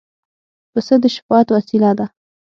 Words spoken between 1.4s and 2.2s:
وسیله ده.